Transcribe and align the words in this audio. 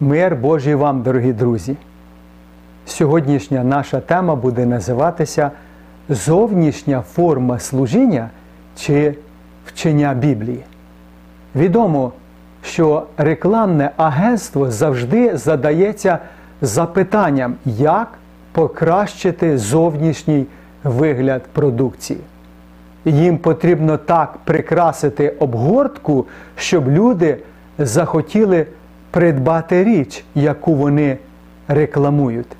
Мир 0.00 0.36
Божий 0.36 0.74
вам, 0.74 1.02
дорогі 1.02 1.32
друзі! 1.32 1.76
Сьогоднішня 2.86 3.64
наша 3.64 4.00
тема 4.00 4.34
буде 4.34 4.66
називатися 4.66 5.50
Зовнішня 6.08 7.02
форма 7.02 7.58
служіння 7.58 8.30
чи 8.76 9.14
вчення 9.66 10.14
Біблії. 10.14 10.64
Відомо, 11.56 12.12
що 12.62 13.06
рекламне 13.16 13.90
агентство 13.96 14.70
завжди 14.70 15.36
задається 15.36 16.18
запитанням, 16.62 17.54
як 17.64 18.08
покращити 18.52 19.58
зовнішній 19.58 20.46
вигляд 20.84 21.42
продукції. 21.52 22.20
Їм 23.04 23.38
потрібно 23.38 23.96
так 23.96 24.38
прикрасити 24.44 25.34
обгортку, 25.38 26.26
щоб 26.56 26.88
люди 26.88 27.38
захотіли 27.78 28.66
придбати 29.10 29.84
річ, 29.84 30.24
яку 30.34 30.74
вони 30.74 31.18
рекламують, 31.68 32.56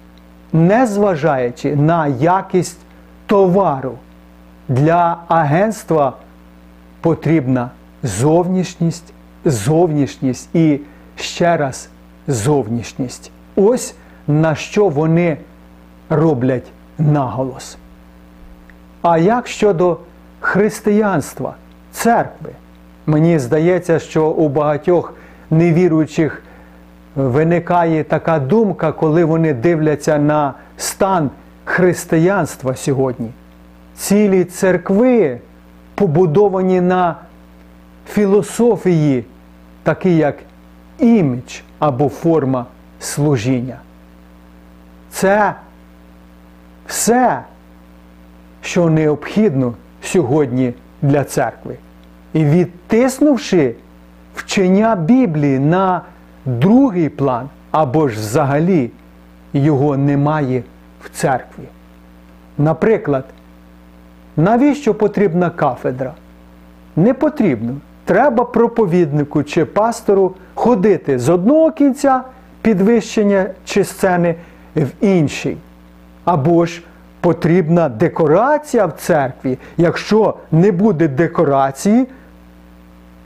незважаючи 0.53 1.77
на 1.77 2.07
якість 2.07 2.79
товару. 3.27 3.93
Для 4.69 5.17
агентства 5.29 6.13
потрібна 7.01 7.71
зовнішність, 8.03 9.13
зовнішність 9.45 10.55
і 10.55 10.81
ще 11.17 11.57
раз 11.57 11.89
зовнішність. 12.27 13.31
Ось 13.57 13.95
на 14.27 14.55
що 14.55 14.89
вони 14.89 15.37
роблять 16.09 16.67
наголос. 16.99 17.79
А 19.03 19.19
як 19.19 19.47
щодо 19.47 19.99
християнства, 20.41 21.55
церкви? 21.93 22.51
Мені 23.07 23.39
здається, 23.39 23.99
що 23.99 24.27
у 24.27 24.49
багатьох 24.49 25.15
невіруючих 25.51 26.43
виникає 27.17 28.05
така 28.05 28.39
думка, 28.39 28.93
коли 28.93 29.25
вони 29.25 29.55
дивляться 29.55 30.19
на 30.19 30.55
стан 30.77 31.31
християнства 31.65 32.77
сьогодні. 32.77 33.31
Цілі 33.97 34.45
церкви 34.45 35.39
побудовані 35.95 36.81
на 36.81 37.17
філософії, 38.09 39.25
такі 39.83 40.17
як 40.17 40.37
імідж 40.99 41.61
або 41.79 42.09
форма 42.09 42.67
служіння. 43.01 43.79
Це 45.11 45.55
все, 46.87 47.43
що 48.63 48.91
необхідно 48.91 49.75
сьогодні 50.03 50.75
для 51.03 51.25
церкви. 51.25 51.77
І 52.33 52.45
відтиснувши 52.45 53.75
вчення 54.39 54.97
Біблії 54.97 55.59
на 55.59 56.03
другий 56.45 57.09
план, 57.09 57.49
або 57.71 58.09
ж 58.09 58.19
взагалі 58.21 58.91
його 59.53 59.97
немає 59.97 60.63
в 61.03 61.11
церкві. 61.11 61.65
Наприклад, 62.59 63.25
навіщо 64.37 64.95
потрібна 64.95 65.51
кафедра? 65.51 66.13
Не 66.97 67.15
потрібно. 67.15 67.75
Треба 68.05 68.45
проповіднику 68.45 69.43
чи 69.43 69.65
пастору 69.65 70.35
ходити 70.55 71.19
з 71.19 71.29
одного 71.29 71.73
кінця 71.73 72.23
підвищення 72.63 73.47
чи 73.65 73.85
сцени 73.85 74.35
в 74.77 74.89
інший. 75.01 75.57
Або 76.25 76.67
ж 76.67 76.83
потрібна 77.21 77.89
декорація 77.89 78.87
в 78.87 78.93
церкві. 78.93 79.59
Якщо 79.77 80.35
не 80.53 80.73
буде 80.73 81.09
декорації, 81.09 82.07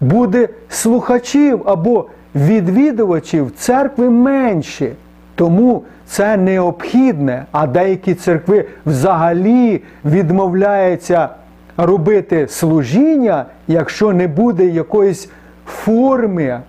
буде 0.03 0.49
слухачів 0.69 1.63
або 1.65 2.07
відвідувачів 2.35 3.53
церкви 3.57 4.11
менше. 4.11 4.93
Тому 5.35 5.83
це 6.07 6.37
необхідне, 6.37 7.45
а 7.53 7.67
деякі 7.67 8.15
церкви 8.15 8.65
взагалі 8.87 9.83
відмовляються 10.05 11.29
робити 11.77 12.49
служіння, 12.49 13.45
якщо 13.69 14.13
не 14.13 14.29
буде 14.29 14.67
якоїсь 14.67 15.31
форми 15.67 16.61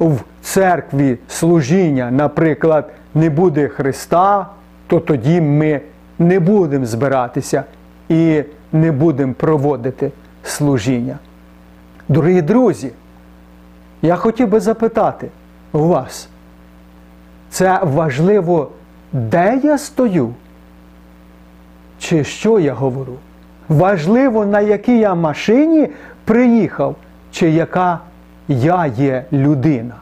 в 0.00 0.18
церкві 0.42 1.18
служіння. 1.28 2.10
Наприклад, 2.10 2.90
не 3.14 3.30
буде 3.30 3.68
Христа, 3.68 4.46
то 4.86 5.00
тоді 5.00 5.40
ми 5.40 5.80
не 6.18 6.40
будемо 6.40 6.86
збиратися 6.86 7.64
і 8.08 8.42
не 8.72 8.92
будемо 8.92 9.32
проводити 9.32 10.10
служіння. 10.42 11.18
Дорогі 12.08 12.42
друзі, 12.42 12.92
я 14.02 14.16
хотів 14.16 14.48
би 14.48 14.60
запитати 14.60 15.28
у 15.72 15.78
вас, 15.78 16.28
це 17.50 17.80
важливо, 17.82 18.70
де 19.12 19.60
я 19.64 19.78
стою? 19.78 20.34
Чи 21.98 22.24
що 22.24 22.58
я 22.58 22.74
говорю? 22.74 23.14
Важливо, 23.68 24.46
на 24.46 24.60
якій 24.60 24.98
я 24.98 25.14
машині 25.14 25.88
приїхав, 26.24 26.96
чи 27.32 27.50
яка 27.50 27.98
я 28.48 28.86
є 28.86 29.24
людина? 29.32 29.94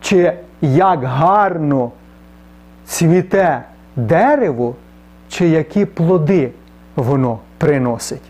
Чи 0.00 0.32
як 0.62 1.04
гарно 1.04 1.90
цвіте 2.84 3.62
дерево, 3.96 4.74
чи 5.28 5.48
які 5.48 5.84
плоди 5.84 6.50
воно 6.96 7.38
приносить? 7.58 8.22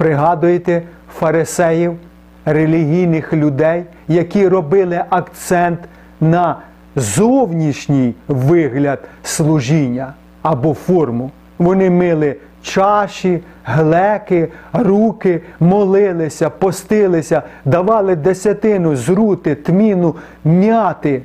Пригадуєте 0.00 0.82
фарисеїв, 1.18 1.96
релігійних 2.44 3.32
людей, 3.32 3.84
які 4.08 4.48
робили 4.48 5.04
акцент 5.10 5.78
на 6.20 6.56
зовнішній 6.96 8.14
вигляд 8.28 8.98
служіння 9.22 10.12
або 10.42 10.74
форму. 10.74 11.30
Вони 11.58 11.90
мили 11.90 12.36
чаші, 12.62 13.40
глеки, 13.64 14.48
руки, 14.72 15.42
молилися, 15.60 16.50
постилися, 16.50 17.42
давали 17.64 18.16
десятину, 18.16 18.96
зрути, 18.96 19.54
тміну, 19.54 20.14
м'яти. 20.44 21.22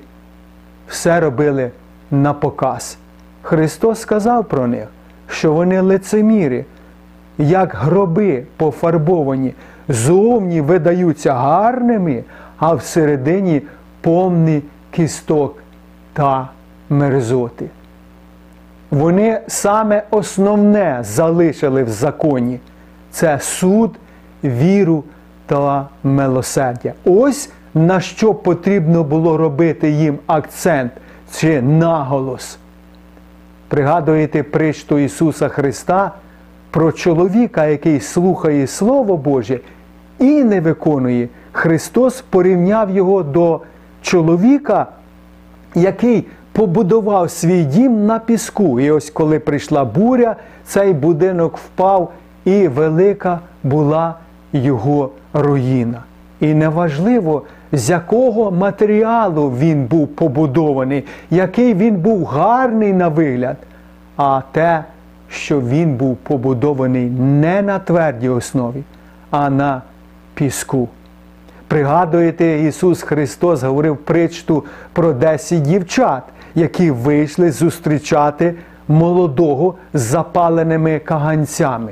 Все 0.88 1.20
робили 1.20 1.72
на 2.12 2.34
показ. 2.34 2.98
Христос 3.42 4.00
сказав 4.00 4.46
про 4.46 4.68
них, 4.68 4.88
що 5.28 5.54
вони 5.54 5.82
лицеміри 5.82 6.66
як 7.38 7.74
гроби 7.74 8.44
пофарбовані, 8.58 9.54
зовні 9.90 10.62
видаються 10.62 11.34
гарними, 11.34 12.24
а 12.58 12.74
всередині 12.74 13.62
повні 14.02 14.62
кісток 14.92 15.58
та 16.14 16.50
мерзоти. 16.90 17.66
Вони 18.92 19.42
саме 19.48 20.04
основне 20.12 21.00
залишили 21.02 21.84
в 21.84 21.90
законі 21.90 22.60
це 23.12 23.40
суд, 23.40 23.96
віру 24.44 25.04
та 25.46 25.88
милосердя. 26.04 26.94
Ось 27.06 27.50
на 27.74 28.00
що 28.00 28.34
потрібно 28.34 29.04
було 29.04 29.38
робити 29.38 29.90
їм 29.90 30.20
акцент 30.28 30.92
чи 31.34 31.62
наголос. 31.62 32.58
Пригадуєте 33.68 34.44
причту 34.44 35.00
Ісуса 35.00 35.48
Христа 35.48 36.12
про 36.76 36.92
чоловіка, 36.92 37.66
який 37.66 38.00
слухає 38.00 38.68
Слово 38.68 39.18
Боже 39.18 39.60
і 40.20 40.44
не 40.44 40.62
виконує, 40.62 41.30
Христос 41.52 42.22
порівняв 42.22 42.90
його 42.90 43.24
до 43.24 43.62
чоловіка, 44.02 44.88
який 45.76 46.26
побудував 46.52 47.32
свій 47.32 47.64
дім 47.64 48.06
на 48.06 48.20
піску. 48.20 48.80
І 48.80 48.92
ось 48.92 49.10
коли 49.10 49.40
прийшла 49.40 49.86
буря, 49.86 50.36
цей 50.66 50.94
будинок 50.94 51.58
впав, 51.58 52.12
і 52.46 52.68
велика 52.68 53.40
була 53.64 54.16
його 54.54 55.10
руїна. 55.34 56.04
І 56.40 56.54
неважливо, 56.54 57.42
з 57.72 57.90
якого 57.90 58.52
матеріалу 58.52 59.54
він 59.60 59.86
був 59.86 60.08
побудований, 60.08 61.04
який 61.30 61.74
він 61.74 61.96
був 61.96 62.26
гарний 62.26 62.94
на 62.94 63.08
вигляд, 63.08 63.58
а 64.18 64.42
те, 64.52 64.84
що 65.30 65.62
він 65.62 65.96
був 65.96 66.18
побудований 66.18 67.10
не 67.20 67.62
на 67.62 67.80
твердій 67.80 68.30
основі, 68.30 68.84
а 69.32 69.50
на 69.50 69.82
піску. 70.34 70.90
Пригадуєте, 71.68 72.60
Ісус 72.60 73.02
Христос 73.02 73.64
говорив 73.64 73.98
причту 73.98 74.64
про 74.94 75.14
10 75.14 75.62
дівчат, 75.62 76.24
які 76.56 76.92
вийшли 76.92 77.52
зустрічати 77.52 78.54
молодого 78.88 79.76
з 79.94 80.02
запаленими 80.02 81.00
каганцями. 81.00 81.92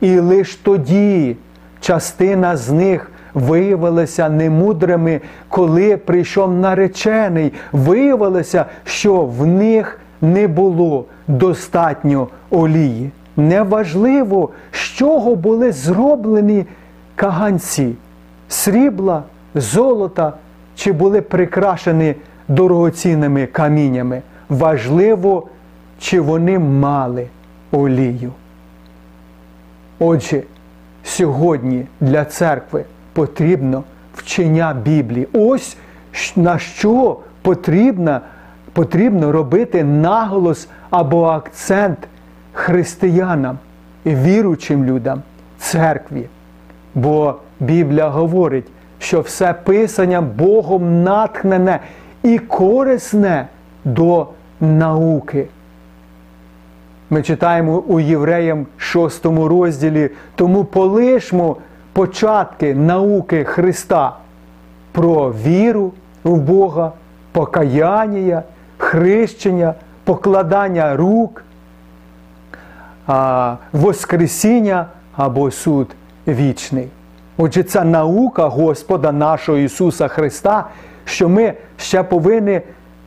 І 0.00 0.18
лише 0.18 0.58
тоді 0.62 1.36
частина 1.80 2.56
з 2.56 2.70
них 2.70 3.10
виявилася 3.34 4.28
немудрими, 4.28 5.20
коли 5.48 5.96
прийшов 5.96 6.54
наречений. 6.54 7.52
Виявилося, 7.72 8.64
що 8.84 9.22
в 9.22 9.46
них 9.46 9.99
не 10.20 10.48
було 10.48 11.04
достатньо 11.28 12.28
олії. 12.50 13.10
Неважливо, 13.36 14.50
з 14.72 14.78
чого 14.78 15.36
були 15.36 15.72
зроблені 15.72 16.66
каганці 17.16 17.94
срібла, 18.48 19.22
золота 19.54 20.32
чи 20.74 20.92
були 20.92 21.20
прикрашені 21.20 22.14
дорогоцінними 22.48 23.46
каміннями. 23.46 24.22
Важливо, 24.48 25.48
чи 25.98 26.20
вони 26.20 26.58
мали 26.58 27.26
олію. 27.72 28.32
Отже, 29.98 30.42
сьогодні 31.04 31.86
для 32.00 32.24
церкви 32.24 32.84
потрібно 33.12 33.84
вчення 34.14 34.74
Біблії. 34.84 35.28
Ось 35.32 35.76
на 36.36 36.58
що 36.58 37.16
потрібно, 37.42 38.20
потрібно 38.72 39.32
робити 39.32 39.84
наголос 39.84 40.68
або 40.90 41.24
акцент 41.24 41.98
християнам, 42.52 43.58
віручим 44.06 44.84
людям, 44.84 45.22
церкві. 45.58 46.26
Бо 46.94 47.34
Біблія 47.60 48.08
говорить, 48.08 48.66
що 48.98 49.20
все 49.20 49.52
писання 49.52 50.20
Богом 50.20 51.02
натхнене 51.02 51.80
і 52.22 52.38
корисне 52.38 53.46
до 53.84 54.26
науки. 54.60 55.48
Ми 57.10 57.22
читаємо 57.22 57.78
у 57.78 58.00
Євреям 58.00 58.66
6 58.76 59.26
розділі, 59.26 60.10
тому 60.34 60.64
полишмо 60.64 61.56
початки 61.92 62.74
науки 62.74 63.44
Христа 63.44 64.16
про 64.92 65.32
віру 65.32 65.92
в 66.24 66.36
Бога, 66.36 66.92
покаяння, 67.32 68.42
хрещення, 68.90 69.74
покладання 70.04 70.96
рук, 70.96 71.44
Воскресіння 73.72 74.86
або 75.16 75.50
суд 75.50 75.88
вічний. 76.28 76.88
Отже, 77.36 77.62
це 77.62 77.84
наука 77.84 78.46
Господа 78.48 79.12
нашого 79.12 79.58
Ісуса 79.58 80.08
Христа, 80.08 80.66
що 81.04 81.28
ми 81.28 81.54
ще 81.76 82.02
повинні 82.02 82.60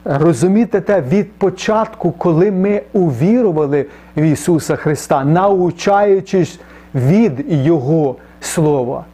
розуміти 0.06 0.82
те 0.82 1.02
від 1.02 1.34
початку, 1.34 2.12
коли 2.12 2.52
ми 2.52 2.82
увірували 2.94 3.86
в 4.18 4.22
Ісуса 4.22 4.76
Христа, 4.76 5.24
научаючись 5.24 6.60
від 6.96 7.46
Його 7.48 8.16
Слова. 8.42 9.06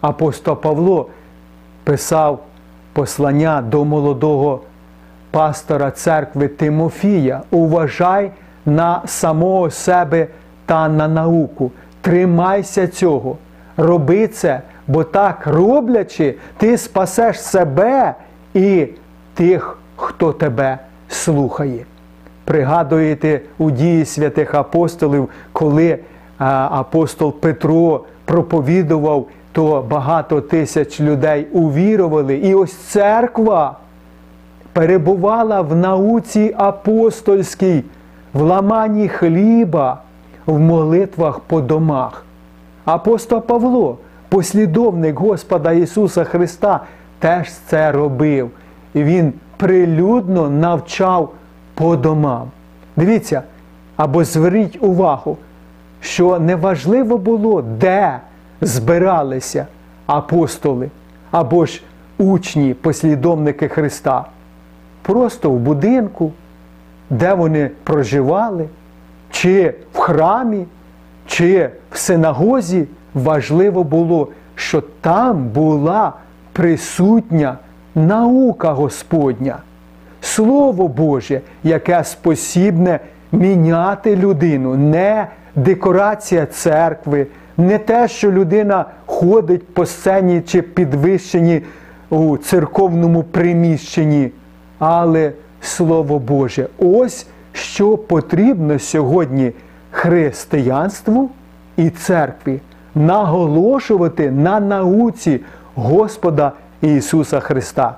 Апостол 0.00 0.56
Павло 0.56 1.08
писав 1.84 2.38
послання 2.92 3.62
до 3.62 3.84
молодого 3.84 4.60
пастора 5.36 5.90
церкви 5.90 6.48
Тимофія. 6.48 7.40
Уважай 7.50 8.30
на 8.66 9.02
самого 9.06 9.70
себе 9.70 10.26
та 10.66 10.88
на 10.88 11.08
науку. 11.08 11.70
Тримайся 12.00 12.88
цього, 12.88 13.36
роби 13.76 14.28
це, 14.28 14.60
бо 14.86 15.04
так 15.04 15.46
роблячи, 15.46 16.34
ти 16.56 16.78
спасеш 16.78 17.40
себе 17.40 18.14
і 18.54 18.86
тих, 19.34 19.78
хто 19.96 20.32
тебе 20.32 20.78
слухає. 21.08 21.84
Пригадуєте 22.44 23.40
у 23.58 23.70
дії 23.70 24.04
святих 24.04 24.54
апостолів, 24.54 25.28
коли 25.52 25.98
апостол 26.38 27.32
Петро 27.40 28.04
проповідував, 28.24 29.26
то 29.52 29.86
багато 29.90 30.40
тисяч 30.40 31.00
людей 31.00 31.46
увірували. 31.52 32.36
І 32.36 32.54
ось 32.54 32.74
церква 32.74 33.76
перебувала 34.76 35.60
в 35.60 35.76
науці 35.76 36.54
апостольській, 36.58 37.84
в 38.32 38.40
ламанні 38.40 39.08
хліба, 39.08 39.98
в 40.46 40.58
молитвах 40.58 41.40
по 41.40 41.60
домах. 41.60 42.24
Апостол 42.84 43.40
Павло, 43.40 43.98
послідовник 44.28 45.18
Господа 45.18 45.72
Ісуса 45.72 46.24
Христа, 46.24 46.80
теж 47.18 47.52
це 47.52 47.92
робив. 47.92 48.50
І 48.94 49.02
Він 49.02 49.32
прилюдно 49.56 50.50
навчав 50.50 51.32
по 51.74 51.96
домам. 51.96 52.50
Дивіться, 52.96 53.42
або 53.96 54.24
зверніть 54.24 54.78
увагу, 54.82 55.36
що 56.00 56.38
неважливо 56.38 57.18
було, 57.18 57.62
де 57.62 58.20
збиралися 58.60 59.66
апостоли 60.06 60.90
або 61.30 61.66
ж 61.66 61.82
учні, 62.18 62.74
послідовники 62.74 63.68
Христа. 63.68 64.24
Просто 65.06 65.50
в 65.50 65.58
будинку, 65.58 66.32
де 67.10 67.34
вони 67.34 67.70
проживали, 67.84 68.68
чи 69.30 69.74
в 69.92 69.98
храмі, 69.98 70.66
чи 71.26 71.70
в 71.90 71.98
синагозі, 71.98 72.86
важливо 73.14 73.84
було, 73.84 74.28
що 74.54 74.82
там 75.00 75.48
була 75.48 76.12
присутня 76.52 77.58
наука 77.94 78.72
Господня, 78.72 79.56
Слово 80.20 80.88
Боже, 80.88 81.40
яке 81.64 82.04
спосібне 82.04 83.00
міняти 83.32 84.16
людину, 84.16 84.74
не 84.74 85.26
декорація 85.54 86.46
церкви, 86.46 87.26
не 87.56 87.78
те, 87.78 88.08
що 88.08 88.32
людина 88.32 88.84
ходить 89.06 89.74
по 89.74 89.86
сцені 89.86 90.40
чи 90.46 90.62
підвищенні 90.62 91.62
у 92.10 92.36
церковному 92.36 93.22
приміщенні, 93.22 94.30
але 94.78 95.32
Слово 95.60 96.18
Боже. 96.18 96.68
Ось 96.78 97.26
що 97.52 97.96
потрібно 97.96 98.78
сьогодні 98.78 99.52
християнству 99.90 101.30
і 101.76 101.90
церкві 101.90 102.60
наголошувати 102.94 104.30
на 104.30 104.60
науці 104.60 105.40
Господа 105.74 106.52
Ісуса 106.82 107.40
Христа. 107.40 107.94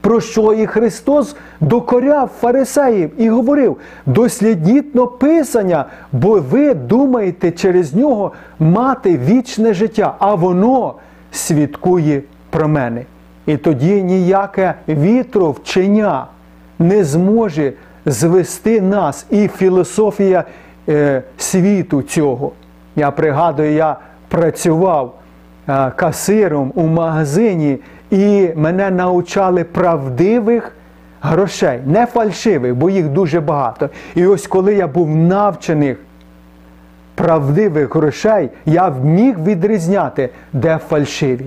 Про 0.00 0.20
що 0.20 0.52
і 0.52 0.66
Христос 0.66 1.36
докоряв 1.60 2.30
фарисеїв 2.40 3.10
і 3.16 3.28
говорив: 3.30 3.76
дослідітно 4.06 5.06
Писання, 5.06 5.84
бо 6.12 6.40
ви 6.40 6.74
думаєте 6.74 7.50
через 7.50 7.94
нього 7.94 8.32
мати 8.58 9.18
вічне 9.18 9.74
життя, 9.74 10.14
а 10.18 10.34
воно 10.34 10.94
свідкує 11.32 12.22
про 12.50 12.68
мене. 12.68 13.04
І 13.50 13.56
тоді 13.56 14.02
ніяке 14.02 14.74
вітровчення 14.88 16.26
не 16.78 17.04
зможе 17.04 17.72
звести 18.06 18.80
нас 18.80 19.26
і 19.30 19.48
філософія 19.48 20.44
е, 20.88 21.22
світу 21.38 22.02
цього. 22.02 22.52
Я 22.96 23.10
пригадую, 23.10 23.72
я 23.72 23.96
працював 24.28 25.14
е, 25.68 25.92
касиром 25.96 26.72
у 26.74 26.86
магазині, 26.86 27.78
і 28.10 28.50
мене 28.56 28.90
навчали 28.90 29.64
правдивих 29.64 30.76
грошей, 31.20 31.80
не 31.86 32.06
фальшивих, 32.06 32.74
бо 32.74 32.90
їх 32.90 33.08
дуже 33.08 33.40
багато. 33.40 33.88
І 34.14 34.26
ось 34.26 34.46
коли 34.46 34.74
я 34.74 34.86
був 34.86 35.16
навчений 35.16 35.96
правдивих 37.14 37.94
грошей, 37.94 38.50
я 38.66 38.88
вміг 38.88 39.44
відрізняти, 39.44 40.30
де 40.52 40.78
фальшиві. 40.88 41.46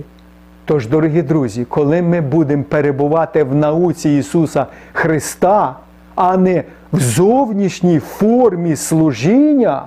Тож, 0.66 0.88
дорогі 0.88 1.22
друзі, 1.22 1.66
коли 1.66 2.02
ми 2.02 2.22
будемо 2.22 2.64
перебувати 2.64 3.44
в 3.44 3.56
науці 3.56 4.10
Ісуса 4.10 4.66
Христа, 4.94 5.76
а 6.16 6.38
не 6.38 6.64
в 6.94 7.00
зовнішній 7.00 8.00
формі 8.00 8.76
служіння, 8.76 9.84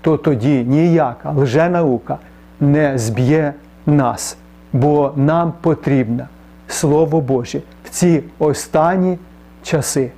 то 0.00 0.16
тоді 0.16 0.64
ніяка 0.64 1.32
лженаука 1.36 2.18
не 2.60 2.98
зб'є 2.98 3.52
нас, 3.86 4.36
бо 4.72 5.12
нам 5.16 5.52
потрібно 5.60 6.28
Слово 6.68 7.20
Боже 7.20 7.60
в 7.84 7.88
ці 7.90 8.22
останні 8.38 9.18
часи. 9.62 10.10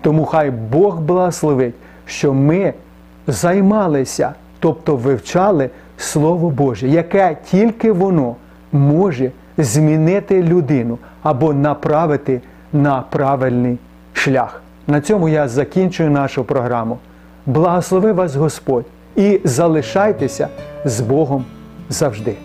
Тому 0.00 0.24
хай 0.24 0.50
Бог 0.50 1.00
благословить, 1.00 1.74
що 2.06 2.34
ми 2.34 2.74
займалися, 3.26 4.34
тобто 4.58 4.96
вивчали 4.96 5.70
Слово 5.96 6.50
Боже, 6.50 6.88
яке 6.88 7.36
тільки 7.50 7.92
воно 7.92 8.36
може 8.74 9.30
змінити 9.58 10.42
людину 10.42 10.98
або 11.22 11.54
направити 11.54 12.40
на 12.72 13.00
правильний 13.10 13.78
шлях. 14.12 14.62
На 14.86 15.00
цьому 15.00 15.28
я 15.28 15.48
закінчую 15.48 16.10
нашу 16.10 16.44
програму. 16.44 16.98
Благослови 17.46 18.12
вас 18.12 18.36
Господь 18.36 18.84
і 19.16 19.40
залишайтеся 19.44 20.48
з 20.84 21.00
Богом 21.00 21.44
завжди. 21.88 22.36